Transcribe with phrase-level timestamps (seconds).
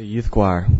[0.00, 0.79] the youth choir.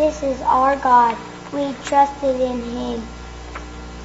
[0.00, 1.14] This is our God.
[1.52, 3.06] We trusted in Him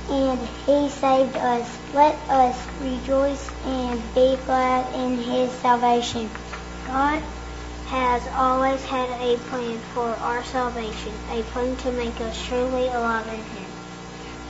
[0.09, 1.78] and He saved us.
[1.94, 6.29] Let us rejoice and be glad in His salvation.
[6.85, 7.23] God
[7.85, 13.29] has always had a plan for our salvation, a plan to make us truly alive
[13.29, 13.65] in Him.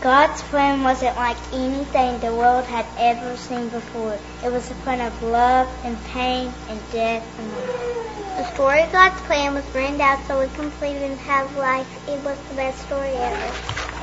[0.06, 4.20] God's plan wasn't like anything the world had ever seen before.
[4.44, 8.38] It was a plan of love and pain and death and life.
[8.38, 11.88] The story of God's plan was written down so we believe and have life.
[12.08, 13.95] It was the best story ever.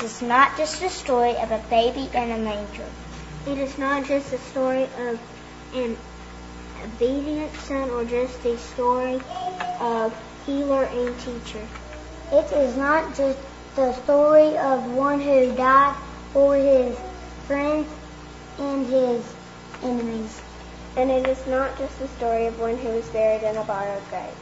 [0.00, 2.86] Of Jesus is not just a story of a baby in a manger.
[3.46, 5.20] It is not just a story of
[5.74, 5.96] an
[6.84, 9.20] obedient son or just a story
[9.80, 10.14] of
[10.46, 11.66] healer and teacher.
[12.32, 13.38] It is not just
[13.76, 15.96] the story of one who died
[16.32, 16.96] for his
[17.46, 17.88] friends
[18.58, 19.34] and his
[19.82, 20.40] enemies.
[20.96, 24.02] And it is not just the story of one who was buried in a borrowed
[24.10, 24.34] grave.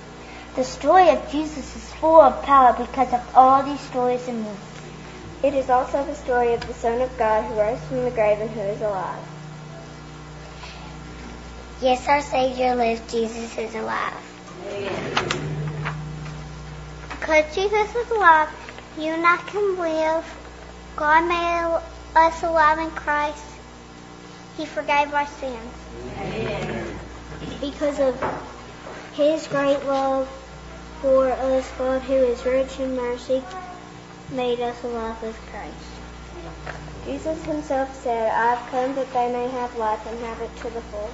[0.56, 4.56] The story of Jesus is full of power because of all these stories and more.
[5.43, 8.40] It is also the story of the Son of God who rose from the grave
[8.40, 9.23] and who is alive.
[11.81, 13.00] Yes, our Savior lives.
[13.12, 14.14] Jesus is alive.
[17.11, 18.49] Because Jesus is alive,
[18.99, 20.25] you and I can live.
[20.96, 21.81] God made
[22.17, 23.44] us alive in Christ.
[24.56, 25.73] He forgave our sins.
[27.61, 28.20] Because of
[29.12, 30.29] His great love
[31.00, 33.44] for us, God, who is rich in mercy,
[34.33, 36.01] made us alive with Christ.
[37.05, 40.71] Jesus himself said, I have come that they may have life and have it to
[40.71, 41.11] the full.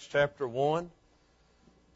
[0.00, 0.90] Acts chapter 1.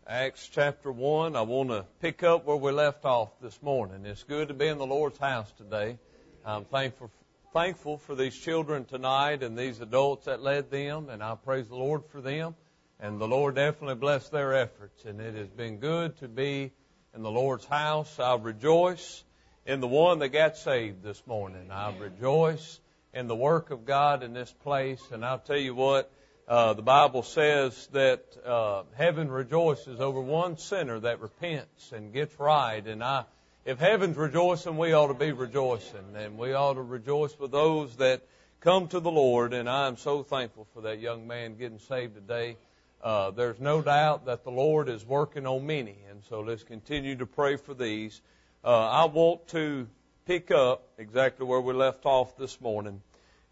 [0.06, 1.36] Acts chapter 1.
[1.36, 4.04] I want to pick up where we left off this morning.
[4.04, 5.96] It's good to be in the Lord's house today.
[6.44, 7.10] I'm thankful,
[7.54, 11.76] thankful for these children tonight and these adults that led them, and I praise the
[11.76, 12.54] Lord for them.
[13.00, 16.72] And the Lord definitely blessed their efforts, and it has been good to be
[17.14, 18.18] in the Lord's house.
[18.18, 19.24] I rejoice
[19.64, 21.70] in the one that got saved this morning.
[21.70, 22.80] I rejoice
[23.14, 26.12] in the work of God in this place, and I'll tell you what,
[26.46, 32.38] uh, the Bible says that uh, heaven rejoices over one sinner that repents and gets
[32.38, 32.86] right.
[32.86, 33.24] And I,
[33.64, 37.96] if heaven's rejoicing, we ought to be rejoicing, and we ought to rejoice with those
[37.96, 38.22] that
[38.60, 39.54] come to the Lord.
[39.54, 42.58] And I am so thankful for that young man getting saved today.
[43.02, 47.16] Uh, there's no doubt that the Lord is working on many, and so let's continue
[47.16, 48.20] to pray for these.
[48.62, 49.86] Uh, I want to
[50.26, 53.02] pick up exactly where we left off this morning.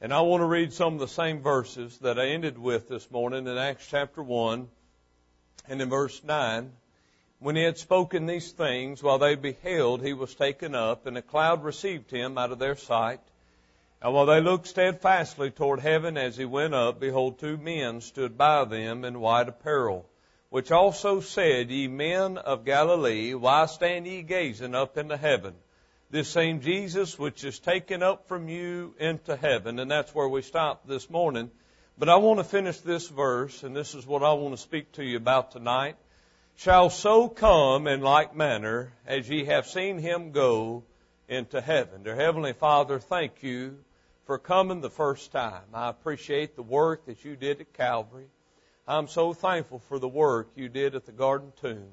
[0.02, 3.08] And I want to read some of the same verses that I ended with this
[3.08, 4.66] morning in Acts chapter 1
[5.68, 6.72] and in verse 9.
[7.38, 11.22] When he had spoken these things, while they beheld, he was taken up, and a
[11.22, 13.20] cloud received him out of their sight.
[14.02, 18.36] And while they looked steadfastly toward heaven as he went up, behold, two men stood
[18.36, 20.04] by them in white apparel,
[20.50, 25.54] which also said, Ye men of Galilee, why stand ye gazing up into heaven?
[26.12, 29.78] This same Jesus which is taken up from you into heaven.
[29.78, 31.50] And that's where we stopped this morning.
[31.98, 34.92] But I want to finish this verse, and this is what I want to speak
[34.92, 35.96] to you about tonight.
[36.56, 40.84] Shall so come in like manner as ye have seen him go
[41.28, 42.02] into heaven.
[42.02, 43.78] Dear Heavenly Father, thank you
[44.26, 45.64] for coming the first time.
[45.72, 48.26] I appreciate the work that you did at Calvary.
[48.86, 51.88] I'm so thankful for the work you did at the garden tomb.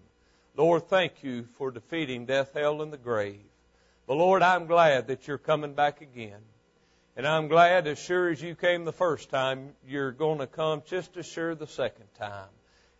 [0.58, 3.49] Lord, thank you for defeating death, hell, and the grave.
[4.10, 6.42] But Lord, I'm glad that you're coming back again.
[7.16, 10.82] And I'm glad as sure as you came the first time, you're going to come
[10.88, 12.50] just as sure the second time.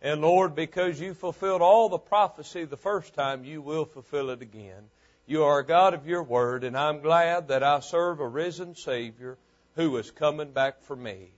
[0.00, 4.40] And Lord, because you fulfilled all the prophecy the first time, you will fulfill it
[4.40, 4.88] again.
[5.26, 8.76] You are a God of your word, and I'm glad that I serve a risen
[8.76, 9.36] Savior
[9.74, 11.32] who is coming back for me.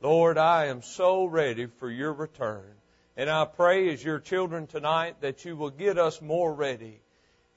[0.00, 2.72] Lord, I am so ready for your return.
[3.14, 6.98] And I pray as your children tonight that you will get us more ready,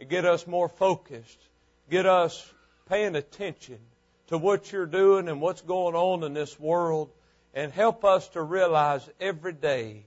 [0.01, 1.39] and get us more focused,
[1.91, 2.51] get us
[2.87, 3.77] paying attention
[4.27, 7.11] to what you're doing and what's going on in this world
[7.53, 10.05] and help us to realize every day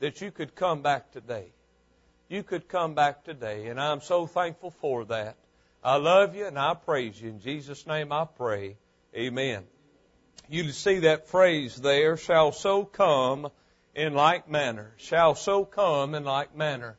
[0.00, 1.52] that you could come back today.
[2.28, 5.36] You could come back today, and I'm so thankful for that.
[5.84, 7.30] I love you and I praise you.
[7.30, 8.76] In Jesus' name I pray.
[9.14, 9.62] Amen.
[10.48, 13.50] You see that phrase there, shall so come
[13.94, 14.92] in like manner.
[14.96, 16.96] Shall so come in like manner.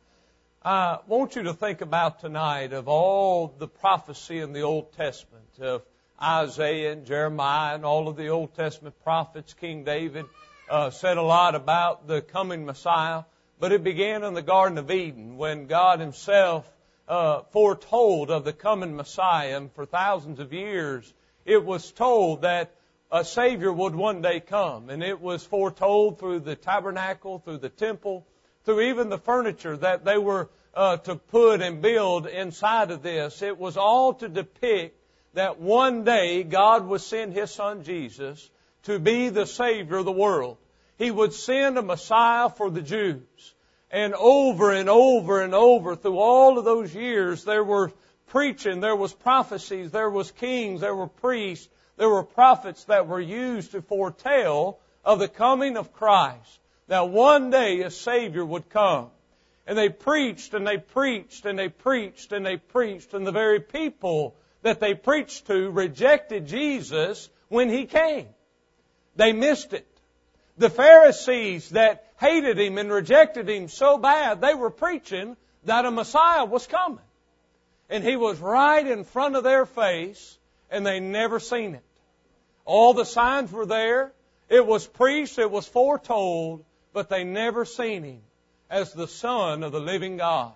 [0.64, 5.58] I want you to think about tonight of all the prophecy in the Old Testament
[5.60, 5.82] of
[6.22, 9.56] Isaiah and Jeremiah and all of the Old Testament prophets.
[9.56, 10.28] King David
[10.70, 13.24] uh, said a lot about the coming Messiah,
[13.60, 16.72] but it began in the Garden of Eden when God Himself
[17.08, 21.12] uh, foretold of the coming Messiah, and for thousands of years
[21.44, 22.76] it was told that
[23.12, 27.70] a Savior would one day come, and it was foretold through the tabernacle, through the
[27.70, 28.28] temple,
[28.66, 33.42] through even the furniture that they were uh, to put and build inside of this.
[33.42, 34.98] It was all to depict
[35.34, 38.50] that one day God would send His Son Jesus
[38.84, 40.58] to be the Savior of the world.
[40.98, 43.54] He would send a Messiah for the Jews.
[43.90, 47.92] And over and over and over through all of those years, there were
[48.28, 53.20] preaching, there was prophecies, there was kings, there were priests, there were prophets that were
[53.20, 56.61] used to foretell of the coming of Christ
[56.92, 59.12] that one day a Savior would come.
[59.66, 63.62] And they preached and they preached and they preached and they preached, and the very
[63.62, 68.28] people that they preached to rejected Jesus when He came.
[69.16, 69.88] They missed it.
[70.58, 75.92] The Pharisees that hated Him and rejected Him so bad, they were preaching that a
[75.92, 77.00] Messiah was coming.
[77.90, 80.38] And He was right in front of their face,
[80.70, 81.86] and they never seen it.
[82.66, 84.12] All the signs were there.
[84.50, 88.22] It was preached, it was foretold, but they never seen him
[88.70, 90.54] as the Son of the living God.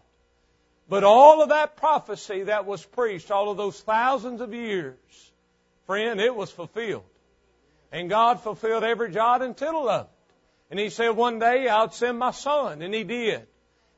[0.88, 5.32] But all of that prophecy that was preached, all of those thousands of years,
[5.88, 7.04] friend, it was fulfilled.
[7.92, 10.12] And God fulfilled every jot and tittle of it.
[10.70, 12.82] And He said, one day I'll send my Son.
[12.82, 13.48] And He did.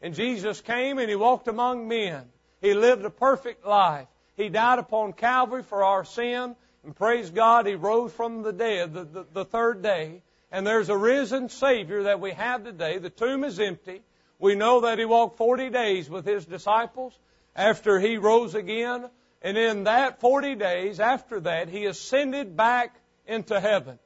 [0.01, 2.23] And Jesus came and He walked among men.
[2.61, 4.07] He lived a perfect life.
[4.35, 6.55] He died upon Calvary for our sin.
[6.83, 10.21] And praise God, He rose from the dead the, the, the third day.
[10.51, 12.99] And there's a risen Savior that we have today.
[12.99, 14.01] The tomb is empty.
[14.39, 17.17] We know that He walked 40 days with His disciples
[17.55, 19.09] after He rose again.
[19.41, 23.99] And in that 40 days, after that, He ascended back into heaven.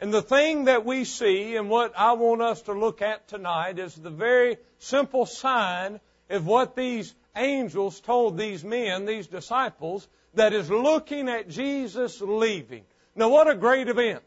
[0.00, 3.78] And the thing that we see and what I want us to look at tonight
[3.78, 10.52] is the very simple sign of what these angels told these men, these disciples, that
[10.52, 12.82] is looking at Jesus leaving
[13.14, 14.22] Now what a great event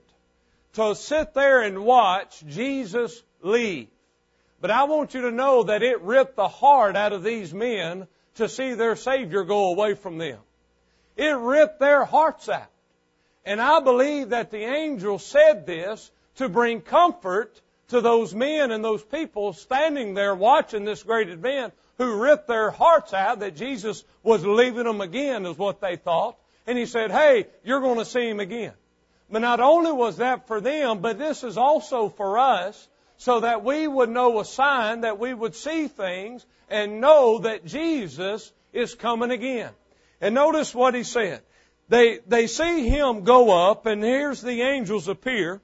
[0.77, 3.87] to sit there and watch Jesus leave.
[4.61, 8.07] But I want you to know that it ripped the heart out of these men
[8.35, 10.37] to see their Savior go away from them.
[11.15, 12.69] It ripped their hearts out.
[13.43, 18.83] And I believe that the angel said this to bring comfort to those men and
[18.83, 24.03] those people standing there watching this great event who ripped their hearts out that Jesus
[24.21, 26.37] was leaving them again is what they thought.
[26.67, 28.73] And he said, hey, you're going to see him again.
[29.29, 32.87] But not only was that for them, but this is also for us
[33.17, 37.65] so that we would know a sign that we would see things and know that
[37.65, 39.71] Jesus is coming again.
[40.21, 41.41] And notice what he said.
[41.89, 45.61] They, they see him go up and here's the angels appear.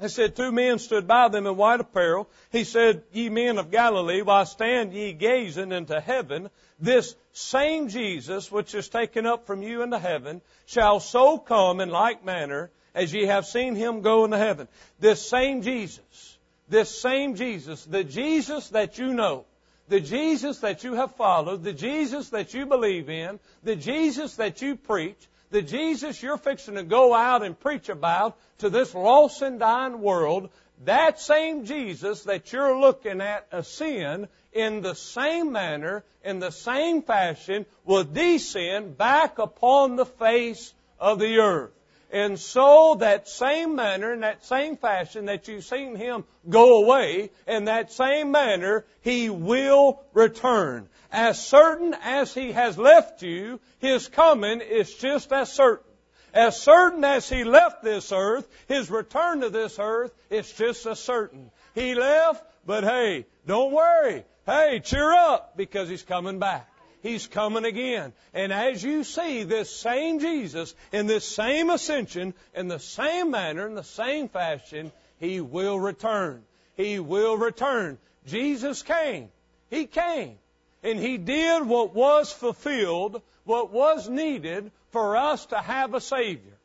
[0.00, 2.28] He said, two men stood by them in white apparel.
[2.50, 6.50] He said, ye men of Galilee, why stand ye gazing into heaven?
[6.80, 11.88] This same Jesus, which is taken up from you into heaven, shall so come in
[11.88, 14.68] like manner as ye have seen him go into heaven.
[15.00, 19.44] This same Jesus, this same Jesus, the Jesus that you know,
[19.88, 24.62] the Jesus that you have followed, the Jesus that you believe in, the Jesus that
[24.62, 29.42] you preach, the Jesus you're fixing to go out and preach about to this lost
[29.42, 30.48] and dying world,
[30.84, 37.02] that same Jesus that you're looking at ascend in the same manner, in the same
[37.02, 41.70] fashion, will descend back upon the face of the earth.
[42.12, 47.30] And so that same manner, in that same fashion that you've seen him go away,
[47.48, 50.90] in that same manner, he will return.
[51.10, 55.90] As certain as he has left you, his coming is just as certain.
[56.34, 61.00] As certain as he left this earth, his return to this earth is just as
[61.00, 61.50] certain.
[61.74, 64.24] He left, but hey, don't worry.
[64.44, 66.71] Hey, cheer up because he's coming back.
[67.02, 68.12] He's coming again.
[68.32, 73.66] And as you see this same Jesus in this same ascension, in the same manner,
[73.66, 76.44] in the same fashion, He will return.
[76.76, 77.98] He will return.
[78.26, 79.30] Jesus came.
[79.68, 80.38] He came.
[80.84, 86.56] And He did what was fulfilled, what was needed for us to have a Savior.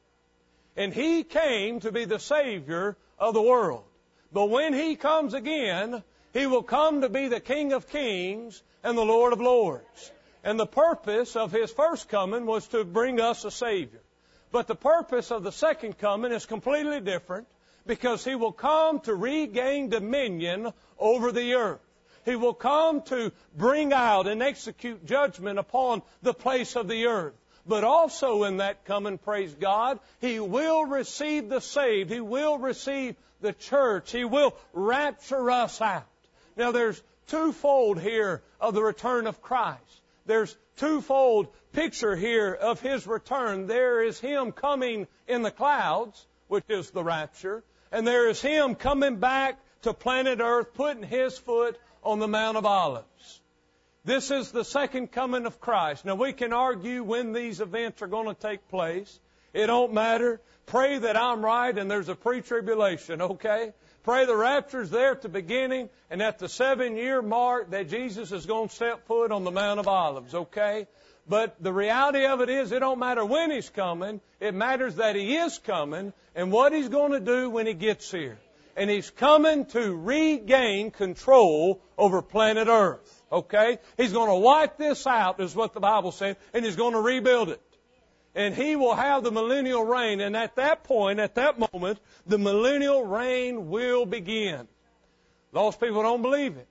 [0.76, 3.84] And He came to be the Savior of the world.
[4.32, 8.96] But when He comes again, He will come to be the King of Kings and
[8.96, 10.12] the Lord of Lords.
[10.44, 14.02] And the purpose of his first coming was to bring us a Savior.
[14.52, 17.48] But the purpose of the second coming is completely different
[17.86, 21.82] because he will come to regain dominion over the earth.
[22.26, 27.34] He will come to bring out and execute judgment upon the place of the earth.
[27.66, 32.10] But also in that coming, praise God, He will receive the saved.
[32.10, 34.12] He will receive the church.
[34.12, 36.08] He will rapture us out.
[36.56, 43.08] Now there's twofold here of the return of Christ there's twofold picture here of his
[43.08, 43.68] return.
[43.68, 48.76] There is him coming in the clouds, which is the rapture, and there is him
[48.76, 53.42] coming back to planet Earth, putting his foot on the Mount of Olives.
[54.06, 56.06] This is the second coming of Christ.
[56.06, 59.20] Now we can argue when these events are going to take place.
[59.54, 60.40] It don't matter.
[60.66, 63.74] Pray that I'm right and there's a pre-tribulation, okay?
[64.08, 68.32] Pray the rapture's there at the beginning and at the seven year mark that Jesus
[68.32, 70.88] is going to step foot on the Mount of Olives, okay?
[71.28, 74.22] But the reality of it is, it don't matter when He's coming.
[74.40, 78.10] It matters that He is coming and what He's going to do when He gets
[78.10, 78.40] here.
[78.78, 83.24] And He's coming to regain control over planet Earth.
[83.30, 83.78] Okay?
[83.98, 87.02] He's going to wipe this out, is what the Bible says, and He's going to
[87.02, 87.62] rebuild it
[88.38, 90.22] and he will have the millennial reign.
[90.22, 91.98] And at that point, at that moment,
[92.28, 94.68] the millennial reign will begin.
[95.52, 96.68] Lost people don't believe it.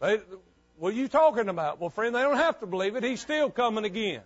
[0.00, 0.20] They,
[0.78, 1.78] what are you talking about?
[1.78, 3.04] Well, friend, they don't have to believe it.
[3.04, 4.22] He's still coming again.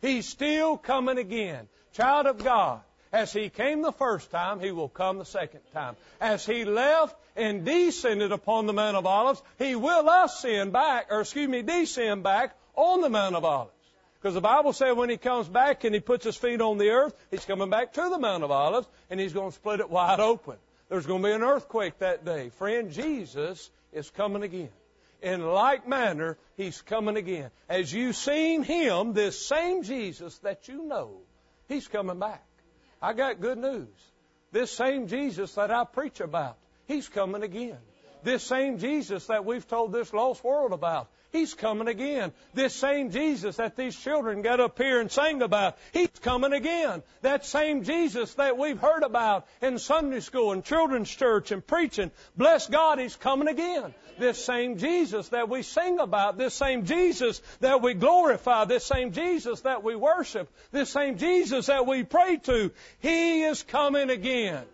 [0.00, 1.66] He's still coming again.
[1.94, 5.96] Child of God, as he came the first time, he will come the second time.
[6.20, 11.22] As he left and descended upon the Mount of Olives, he will ascend back, or
[11.22, 13.72] excuse me, descend back on the Mount of Olives.
[14.26, 16.88] Because the Bible says when he comes back and he puts his feet on the
[16.88, 19.88] earth, he's coming back to the Mount of Olives and he's going to split it
[19.88, 20.56] wide open.
[20.88, 22.48] There's going to be an earthquake that day.
[22.58, 24.70] Friend, Jesus is coming again.
[25.22, 27.52] In like manner, he's coming again.
[27.68, 31.18] As you've seen him, this same Jesus that you know,
[31.68, 32.44] he's coming back.
[33.00, 33.86] I got good news.
[34.50, 36.56] This same Jesus that I preach about,
[36.88, 37.78] he's coming again.
[38.24, 42.32] This same Jesus that we've told this lost world about, He's coming again.
[42.54, 47.02] This same Jesus that these children got up here and sang about, He's coming again.
[47.20, 52.10] That same Jesus that we've heard about in Sunday school and children's church and preaching,
[52.36, 53.94] bless God, He's coming again.
[54.18, 59.12] This same Jesus that we sing about, this same Jesus that we glorify, this same
[59.12, 62.70] Jesus that we worship, this same Jesus that we pray to,
[63.00, 64.64] He is coming again.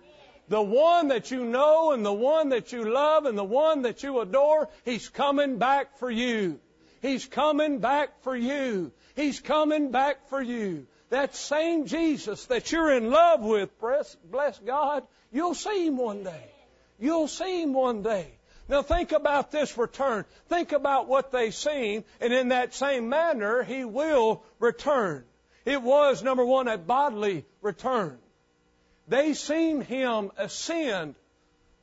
[0.52, 4.02] The one that you know and the one that you love and the one that
[4.02, 6.60] you adore, He's coming back for you.
[7.00, 8.92] He's coming back for you.
[9.16, 10.86] He's coming back for you.
[11.08, 16.50] That same Jesus that you're in love with, bless God, you'll see Him one day.
[16.98, 18.26] You'll see Him one day.
[18.68, 20.26] Now think about this return.
[20.50, 25.24] Think about what they've seen, and in that same manner, He will return.
[25.64, 28.18] It was, number one, a bodily return.
[29.08, 31.14] They seen him ascend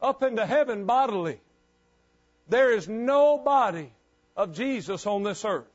[0.01, 1.39] up into heaven bodily.
[2.47, 3.91] There is no body
[4.36, 5.65] of Jesus on this earth.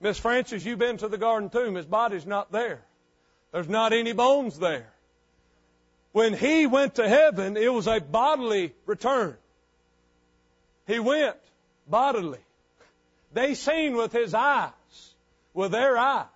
[0.00, 1.74] Miss Francis, you've been to the garden tomb.
[1.74, 2.82] His body's not there.
[3.52, 4.88] There's not any bones there.
[6.12, 9.36] When he went to heaven, it was a bodily return.
[10.86, 11.36] He went
[11.88, 12.40] bodily.
[13.32, 14.70] They seen with his eyes,
[15.54, 16.26] with their eyes.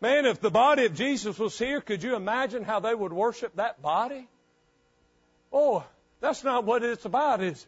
[0.00, 3.56] Man, if the body of Jesus was here, could you imagine how they would worship
[3.56, 4.28] that body?
[5.52, 5.84] Oh,
[6.20, 7.66] that's not what it's about, is it?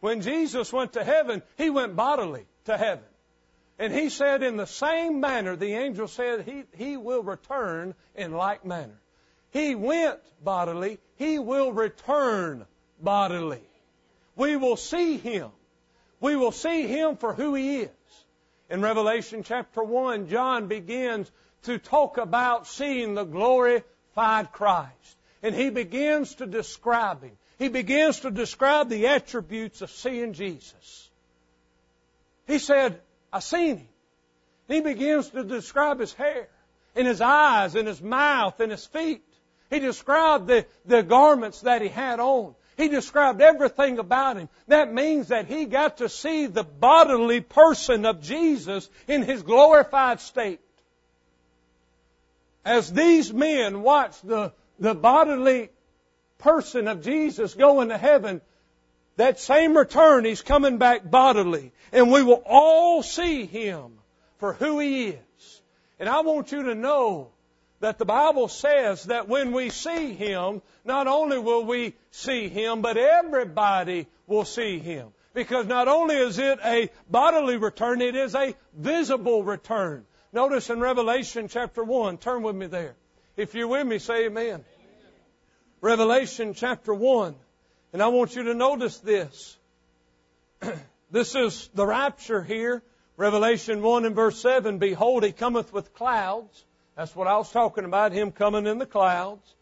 [0.00, 3.04] When Jesus went to heaven, he went bodily to heaven.
[3.78, 8.32] And he said, in the same manner, the angel said, he, he will return in
[8.32, 8.98] like manner.
[9.50, 12.66] He went bodily, he will return
[13.02, 13.62] bodily.
[14.36, 15.50] We will see him.
[16.20, 17.90] We will see him for who he is.
[18.68, 21.30] In Revelation chapter 1, John begins
[21.64, 25.16] to talk about seeing the glorified Christ.
[25.42, 27.32] And he begins to describe him.
[27.58, 31.10] He begins to describe the attributes of seeing Jesus.
[32.46, 33.00] He said,
[33.32, 33.88] I seen him.
[34.68, 36.48] He begins to describe his hair
[36.94, 39.22] and his eyes and his mouth and his feet.
[39.68, 42.54] He described the, the garments that he had on.
[42.76, 44.48] He described everything about him.
[44.68, 50.20] That means that he got to see the bodily person of Jesus in his glorified
[50.20, 50.60] state
[52.64, 55.70] as these men watched the, the bodily
[56.38, 58.40] person of Jesus go into heaven,
[59.16, 61.72] that same return, He's coming back bodily.
[61.92, 63.92] And we will all see Him
[64.38, 65.62] for who He is.
[65.98, 67.30] And I want you to know
[67.80, 72.82] that the Bible says that when we see Him, not only will we see Him,
[72.82, 75.08] but everybody will see Him.
[75.32, 80.04] Because not only is it a bodily return, it is a visible return.
[80.32, 82.94] Notice in Revelation chapter 1, turn with me there.
[83.36, 84.46] If you're with me, say amen.
[84.46, 84.64] amen.
[85.80, 87.34] Revelation chapter 1.
[87.92, 89.58] And I want you to notice this.
[91.10, 92.80] this is the rapture here.
[93.16, 94.78] Revelation 1 and verse 7.
[94.78, 96.64] Behold, he cometh with clouds.
[96.94, 99.54] That's what I was talking about, him coming in the clouds.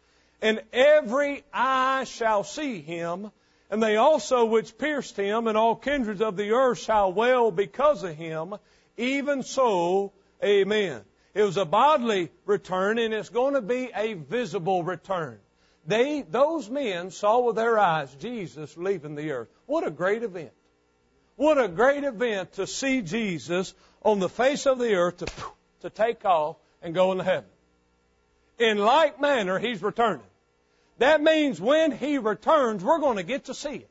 [0.43, 3.31] And every eye shall see him,
[3.71, 8.03] and they also which pierced him, and all kindreds of the earth shall wail because
[8.03, 8.55] of him.
[8.99, 11.03] Even so Amen.
[11.35, 15.39] It was a bodily return and it's going to be a visible return.
[15.87, 19.49] They, those men saw with their eyes Jesus leaving the earth.
[19.67, 20.53] What a great event.
[21.37, 23.73] What a great event to see Jesus
[24.03, 25.27] on the face of the earth to,
[25.83, 27.49] to take off and go into heaven.
[28.59, 30.27] In like manner, He's returning.
[30.99, 33.91] That means when He returns, we're going to get to see it.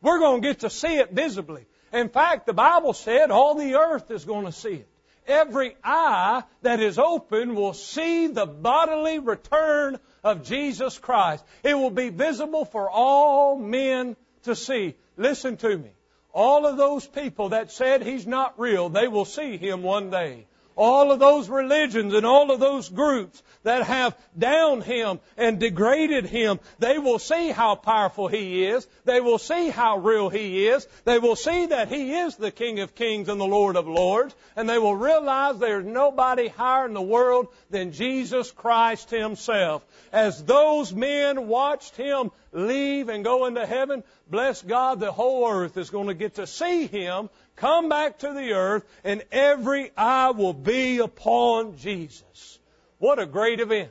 [0.00, 1.66] We're going to get to see it visibly.
[1.92, 4.88] In fact, the Bible said all the earth is going to see it
[5.26, 11.44] every eye that is open will see the bodily return of Jesus Christ.
[11.62, 14.94] It will be visible for all men to see.
[15.16, 15.90] Listen to me.
[16.32, 20.46] All of those people that said He's not real, they will see Him one day
[20.76, 26.26] all of those religions and all of those groups that have downed him and degraded
[26.26, 28.86] him, they will see how powerful he is.
[29.04, 30.86] They will see how real he is.
[31.04, 34.34] They will see that he is the King of kings and the Lord of lords.
[34.56, 39.84] And they will realize there's nobody higher in the world than Jesus Christ himself.
[40.12, 45.76] As those men watched him leave and go into heaven, bless God, the whole earth
[45.76, 50.30] is going to get to see him come back to the earth, and every eye
[50.30, 52.58] will be upon Jesus.
[52.98, 53.90] What a great event.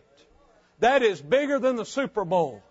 [0.79, 2.61] That is bigger than the Super Bowl.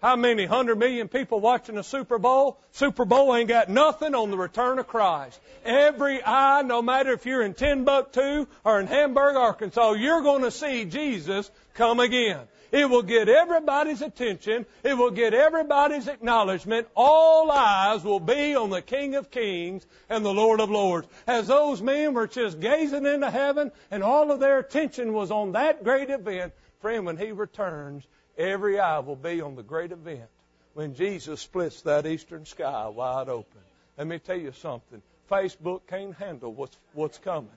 [0.00, 2.60] How many hundred million people watching the Super Bowl?
[2.70, 5.40] Super Bowl ain't got nothing on the return of Christ.
[5.64, 10.52] Every eye, no matter if you're in Timbuktu or in Hamburg, Arkansas, you're going to
[10.52, 12.40] see Jesus come again.
[12.70, 14.66] It will get everybody's attention.
[14.82, 16.88] It will get everybody's acknowledgement.
[16.94, 21.08] All eyes will be on the King of Kings and the Lord of Lords.
[21.26, 25.52] As those men were just gazing into heaven and all of their attention was on
[25.52, 28.04] that great event, friend, when He returns,
[28.36, 30.28] every eye will be on the great event
[30.74, 33.60] when Jesus splits that eastern sky wide open.
[33.96, 35.02] Let me tell you something.
[35.30, 37.50] Facebook can't handle what's, what's coming.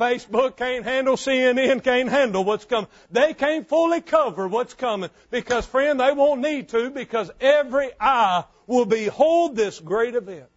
[0.00, 2.88] Facebook can't handle, CNN can't handle what's coming.
[3.10, 8.44] They can't fully cover what's coming because, friend, they won't need to because every eye
[8.66, 10.48] will behold this great event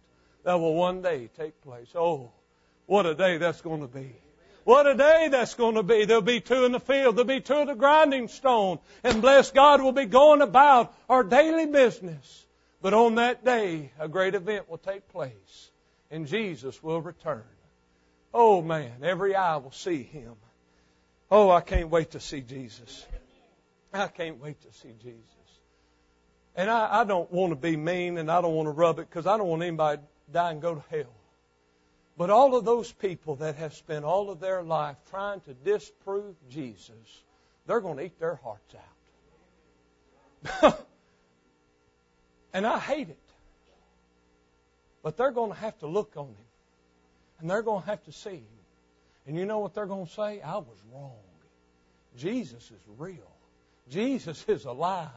[0.44, 1.88] that will one day take place.
[1.94, 2.30] Oh,
[2.86, 4.14] what a day that's going to be.
[4.64, 6.06] What a day that's going to be.
[6.06, 7.16] There'll be two in the field.
[7.16, 8.78] There'll be two at the grinding stone.
[9.02, 12.46] And bless God, we'll be going about our daily business.
[12.80, 15.70] But on that day, a great event will take place
[16.10, 17.44] and Jesus will return.
[18.36, 20.34] Oh man, every eye will see him.
[21.30, 23.06] Oh, I can't wait to see Jesus.
[23.92, 25.20] I can't wait to see Jesus.
[26.56, 29.08] And I, I don't want to be mean and I don't want to rub it
[29.08, 31.14] because I don't want anybody to die and go to hell.
[32.16, 36.34] But all of those people that have spent all of their life trying to disprove
[36.48, 37.22] Jesus,
[37.66, 38.74] they're going to eat their hearts
[40.62, 40.86] out.
[42.52, 43.18] and I hate it.
[45.02, 46.36] But they're going to have to look on him.
[47.40, 48.46] And they're going to have to see him.
[49.26, 50.40] And you know what they're going to say?
[50.40, 51.12] I was wrong.
[52.16, 53.32] Jesus is real.
[53.90, 55.08] Jesus is alive.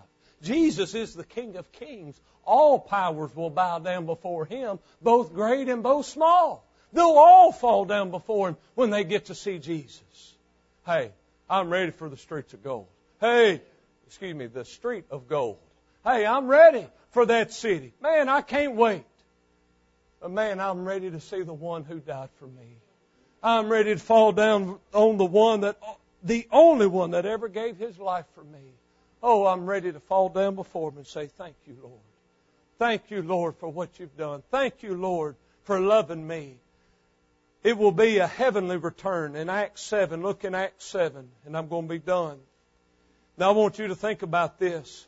[0.41, 2.19] Jesus is the King of Kings.
[2.45, 6.65] All powers will bow down before him, both great and both small.
[6.93, 10.33] They'll all fall down before him when they get to see Jesus.
[10.85, 11.11] Hey,
[11.49, 12.87] I'm ready for the streets of gold.
[13.19, 13.61] Hey,
[14.05, 15.57] excuse me, the street of gold.
[16.03, 17.93] Hey, I'm ready for that city.
[18.01, 19.03] Man, I can't wait.
[20.19, 22.77] But man, I'm ready to see the one who died for me.
[23.43, 25.77] I'm ready to fall down on the one that,
[26.23, 28.73] the only one that ever gave his life for me.
[29.21, 31.99] Oh, I'm ready to fall down before him and say, Thank you, Lord.
[32.79, 34.43] Thank you, Lord, for what you've done.
[34.51, 36.57] Thank you, Lord, for loving me.
[37.63, 40.21] It will be a heavenly return in Acts 7.
[40.21, 42.39] Look in Acts 7, and I'm going to be done.
[43.37, 45.07] Now I want you to think about this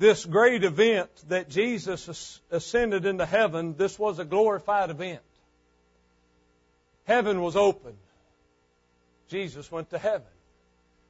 [0.00, 5.20] this great event that Jesus ascended into heaven, this was a glorified event.
[7.04, 7.92] Heaven was open.
[9.28, 10.26] Jesus went to heaven.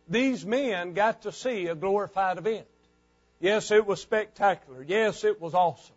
[0.09, 2.67] These men got to see a glorified event.
[3.39, 4.83] Yes, it was spectacular.
[4.83, 5.95] Yes, it was awesome.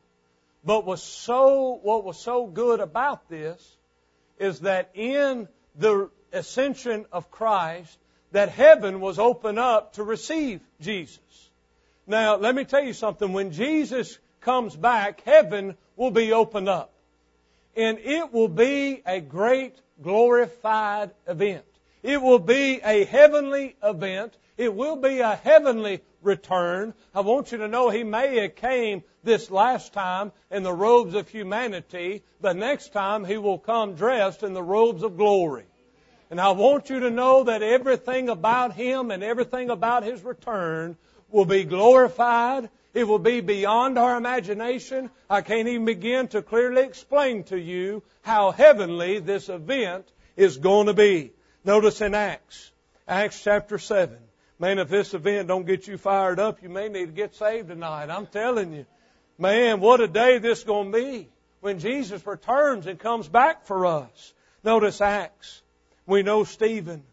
[0.64, 3.76] But was so, what was so good about this
[4.38, 7.98] is that in the ascension of Christ,
[8.34, 11.43] that heaven was open up to receive Jesus.
[12.06, 13.32] Now, let me tell you something.
[13.32, 16.92] When Jesus comes back, heaven will be opened up.
[17.76, 21.66] And it will be a great glorified event.
[22.04, 24.38] It will be a heavenly event.
[24.58, 26.94] It will be a heavenly return.
[27.16, 31.16] I want you to know he may have came this last time in the robes
[31.16, 35.64] of humanity, The next time he will come dressed in the robes of glory.
[36.30, 40.98] And I want you to know that everything about him and everything about his return
[41.34, 42.70] will be glorified.
[42.94, 45.10] It will be beyond our imagination.
[45.30, 50.88] I can't even begin to clearly explain to you how heavenly this event is going
[50.88, 51.34] to be.
[51.66, 52.72] Notice in Acts,
[53.08, 54.16] Acts chapter 7.
[54.60, 57.68] Man, if this event don't get you fired up, you may need to get saved
[57.68, 58.10] tonight.
[58.10, 58.86] I'm telling you.
[59.40, 61.30] Man, what a day this is going to be
[61.62, 64.34] when Jesus returns and comes back for us.
[64.64, 65.62] Notice Acts.
[66.06, 67.04] We know Stephen,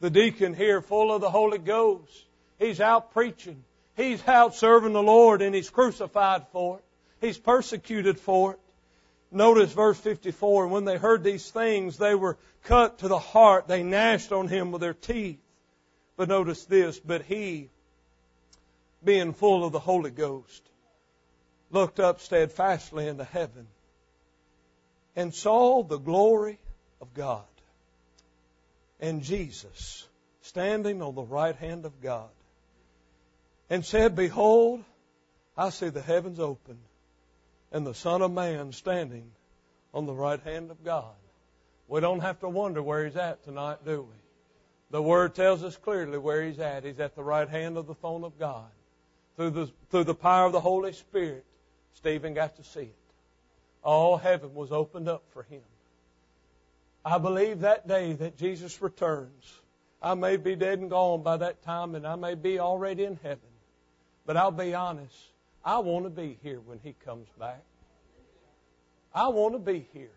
[0.00, 2.24] the deacon here, full of the Holy Ghost.
[2.58, 3.64] He's out preaching.
[3.96, 6.84] He's out serving the Lord and he's crucified for it.
[7.20, 8.60] He's persecuted for it.
[9.30, 10.64] Notice verse 54.
[10.64, 13.68] And when they heard these things, they were cut to the heart.
[13.68, 15.40] They gnashed on him with their teeth.
[16.16, 16.98] But notice this.
[16.98, 17.70] But he,
[19.04, 20.62] being full of the Holy Ghost,
[21.70, 23.66] looked up steadfastly into heaven
[25.16, 26.58] and saw the glory
[27.00, 27.44] of God
[29.00, 30.06] and Jesus
[30.42, 32.28] standing on the right hand of God
[33.68, 34.84] and said, Behold,
[35.56, 36.78] I see the heavens open
[37.72, 39.30] and the Son of Man standing
[39.92, 41.14] on the right hand of God.
[41.88, 44.16] We don't have to wonder where He's at tonight, do we?
[44.90, 46.84] The Word tells us clearly where He's at.
[46.84, 48.70] He's at the right hand of the throne of God.
[49.36, 51.44] Through the, through the power of the Holy Spirit,
[51.94, 52.96] Stephen got to see it.
[53.82, 55.62] All heaven was opened up for him.
[57.04, 59.60] I believe that day that Jesus returns,
[60.02, 63.18] I may be dead and gone by that time, and I may be already in
[63.22, 63.38] heaven.
[64.26, 65.14] But I'll be honest,
[65.64, 67.62] I want to be here when He comes back.
[69.14, 70.10] I want to be here.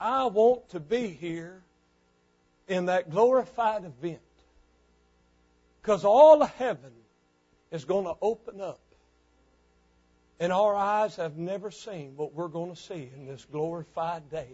[0.00, 1.60] I want to be here
[2.68, 4.20] in that glorified event.
[5.82, 6.92] Because all of heaven
[7.70, 8.80] is going to open up.
[10.40, 14.48] And our eyes have never seen what we're going to see in this glorified day.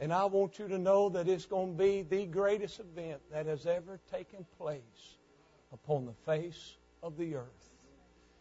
[0.00, 3.46] And I want you to know that it's going to be the greatest event that
[3.46, 5.17] has ever taken place
[5.72, 7.44] upon the face of the earth.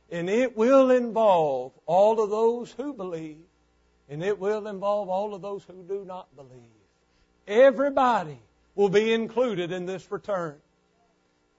[0.09, 3.43] And it will involve all of those who believe,
[4.09, 6.71] and it will involve all of those who do not believe.
[7.47, 8.39] Everybody
[8.75, 10.55] will be included in this return.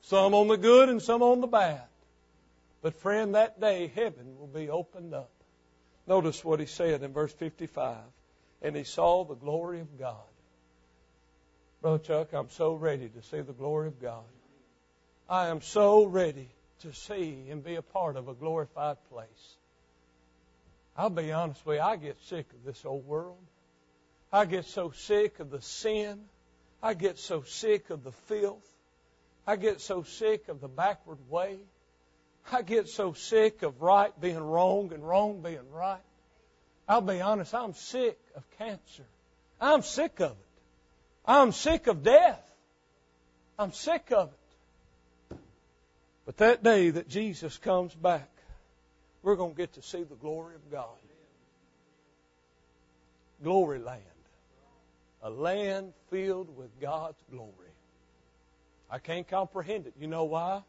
[0.00, 1.82] Some on the good and some on the bad.
[2.80, 5.30] But friend, that day heaven will be opened up.
[6.06, 7.98] Notice what he said in verse 55
[8.62, 10.16] and he saw the glory of God.
[11.80, 14.24] Brother Chuck, I'm so ready to see the glory of God.
[15.28, 16.48] I am so ready
[16.80, 19.56] to see and be a part of a glorified place.
[20.96, 23.44] I'll be honest with you, I get sick of this old world.
[24.32, 26.20] I get so sick of the sin.
[26.82, 28.66] I get so sick of the filth.
[29.46, 31.58] I get so sick of the backward way.
[32.50, 36.00] I get so sick of right being wrong and wrong being right.
[36.88, 39.04] I'll be honest, I'm sick of cancer.
[39.60, 40.36] I'm sick of it.
[41.26, 42.42] I'm sick of death.
[43.58, 44.37] I'm sick of it.
[46.28, 48.28] But that day that Jesus comes back,
[49.22, 50.98] we're going to get to see the glory of God.
[53.42, 54.02] Glory land.
[55.22, 57.72] A land filled with God's glory.
[58.90, 59.94] I can't comprehend it.
[59.98, 60.62] You know why?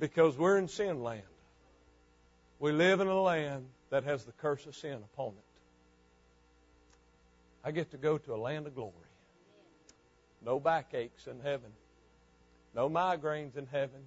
[0.00, 1.22] Because we're in sin land.
[2.58, 5.60] We live in a land that has the curse of sin upon it.
[7.62, 8.92] I get to go to a land of glory.
[10.44, 11.70] No backaches in heaven.
[12.74, 14.00] No migraines in heaven.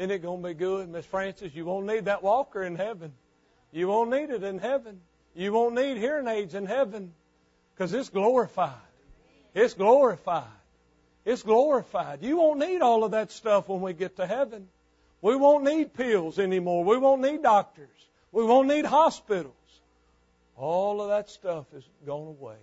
[0.00, 1.54] Isn't it going to be good, Miss Francis?
[1.54, 3.12] You won't need that walker in heaven.
[3.70, 4.98] You won't need it in heaven.
[5.34, 7.12] You won't need hearing aids in heaven
[7.74, 8.72] because it's glorified.
[9.52, 10.44] It's glorified.
[11.26, 12.22] It's glorified.
[12.22, 14.68] You won't need all of that stuff when we get to heaven.
[15.20, 16.82] We won't need pills anymore.
[16.82, 18.08] We won't need doctors.
[18.32, 19.52] We won't need hospitals.
[20.56, 22.56] All of that stuff is gone away.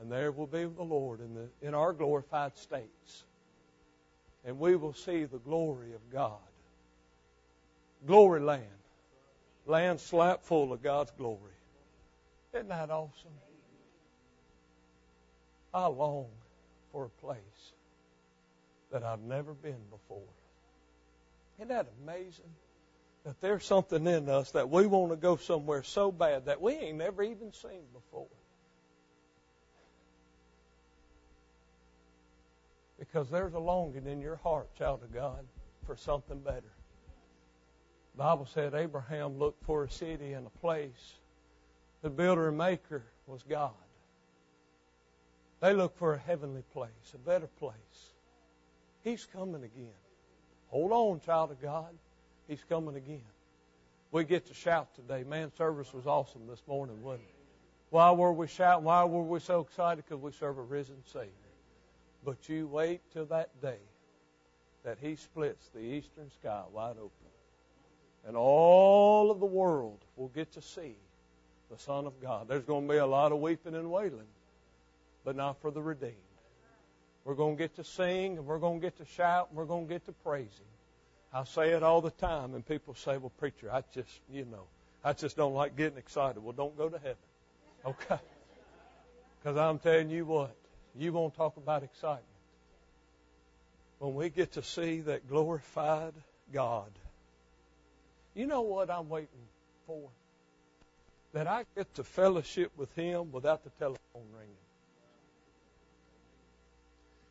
[0.00, 3.22] And there will be the Lord in, the, in our glorified states.
[4.46, 6.38] And we will see the glory of God.
[8.06, 8.62] Glory land.
[9.66, 11.40] Land slap full of God's glory.
[12.54, 13.32] Isn't that awesome?
[15.74, 16.26] I long
[16.92, 17.72] for a place
[18.92, 20.22] that I've never been before.
[21.58, 22.54] Isn't that amazing?
[23.24, 26.74] That there's something in us that we want to go somewhere so bad that we
[26.74, 28.28] ain't never even seen before.
[33.06, 35.44] Because there's a longing in your heart, child of God,
[35.86, 36.72] for something better.
[38.14, 41.14] The Bible said Abraham looked for a city and a place.
[42.02, 43.72] The builder and maker was God.
[45.60, 47.74] They looked for a heavenly place, a better place.
[49.02, 49.88] He's coming again.
[50.68, 51.94] Hold on, child of God.
[52.48, 53.22] He's coming again.
[54.12, 55.24] We get to shout today.
[55.24, 57.34] Man, service was awesome this morning, wasn't it?
[57.90, 58.84] Why were we shouting?
[58.84, 60.04] Why were we so excited?
[60.04, 61.30] Because we serve a risen Savior.
[62.26, 63.78] But you wait till that day
[64.82, 67.10] that He splits the eastern sky wide open.
[68.26, 70.96] And all of the world will get to see
[71.70, 72.48] the Son of God.
[72.48, 74.26] There's going to be a lot of weeping and wailing,
[75.24, 76.14] but not for the redeemed.
[77.24, 79.64] We're going to get to sing and we're going to get to shout and we're
[79.64, 80.66] going to get to praise Him.
[81.32, 84.64] I say it all the time, and people say, Well, preacher, I just, you know,
[85.04, 86.42] I just don't like getting excited.
[86.42, 87.16] Well, don't go to heaven.
[87.84, 88.18] Okay?
[89.38, 90.56] Because I'm telling you what,
[90.98, 92.24] you won't talk about excitement.
[93.98, 96.14] When we get to see that glorified
[96.52, 96.90] God,
[98.34, 99.48] you know what I'm waiting
[99.86, 100.08] for?
[101.32, 104.54] That I get to fellowship with Him without the telephone ringing.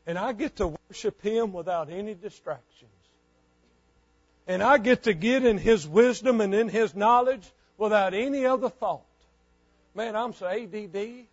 [0.08, 2.92] And I get to worship Him without any distractions.
[4.48, 8.70] And I get to get in His wisdom and in His knowledge without any other
[8.70, 9.06] thought.
[9.96, 11.26] Man, I'm so ADD.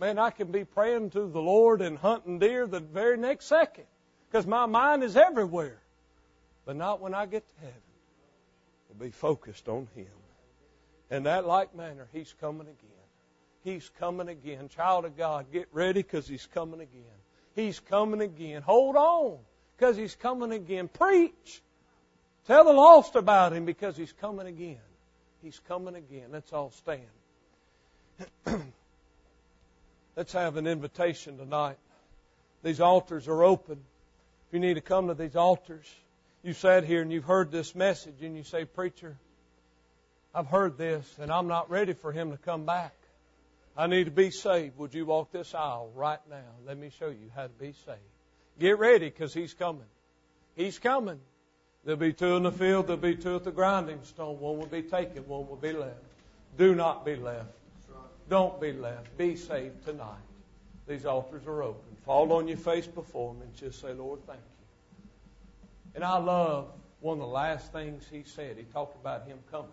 [0.00, 3.84] Man, I can be praying to the Lord and hunting deer the very next second
[4.28, 5.78] because my mind is everywhere.
[6.64, 7.74] But not when I get to heaven.
[8.88, 10.06] I'll be focused on Him.
[11.10, 12.74] In that like manner, He's coming again.
[13.62, 14.70] He's coming again.
[14.70, 17.02] Child of God, get ready because He's coming again.
[17.54, 18.62] He's coming again.
[18.62, 19.36] Hold on,
[19.76, 20.88] because He's coming again.
[20.88, 21.60] Preach.
[22.46, 24.78] Tell the lost about Him because He's coming again.
[25.42, 26.28] He's coming again.
[26.32, 27.02] Let's all stand.
[30.16, 31.76] Let's have an invitation tonight.
[32.62, 33.78] These altars are open.
[34.48, 35.86] If you need to come to these altars,
[36.42, 39.16] you sat here and you've heard this message and you say, Preacher,
[40.34, 42.92] I've heard this and I'm not ready for him to come back.
[43.76, 44.76] I need to be saved.
[44.78, 46.44] Would you walk this aisle right now?
[46.66, 47.98] Let me show you how to be saved.
[48.58, 49.86] Get ready because He's coming.
[50.56, 51.20] He's coming.
[51.84, 54.38] There'll be two in the field, there'll be two at the grinding stone.
[54.38, 55.94] One will be taken, one will be left.
[56.58, 57.48] Do not be left.
[58.30, 59.18] Don't be left.
[59.18, 60.06] Be saved tonight.
[60.86, 61.96] These altars are open.
[62.04, 65.04] Fall on your face before Him and just say, Lord, thank you.
[65.96, 66.68] And I love
[67.00, 68.56] one of the last things He said.
[68.56, 69.70] He talked about Him coming.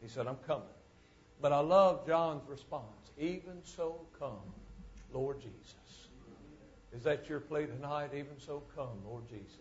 [0.00, 0.62] He said, I'm coming.
[1.40, 3.10] But I love John's response.
[3.18, 4.38] Even so, come,
[5.12, 6.08] Lord Jesus.
[6.94, 8.10] Is that your plea tonight?
[8.14, 9.58] Even so, come, Lord Jesus.